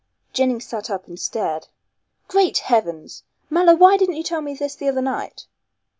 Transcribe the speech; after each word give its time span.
Jennings 0.33 0.65
sat 0.65 0.89
up 0.89 1.05
and 1.07 1.19
stared. 1.19 1.67
"Great 2.27 2.57
heavens! 2.57 3.21
Mallow, 3.51 3.75
why 3.75 3.97
didn't 3.97 4.15
you 4.15 4.23
tell 4.23 4.41
me 4.41 4.55
this 4.55 4.73
the 4.73 4.89
other 4.89 4.99
night?" 4.99 5.45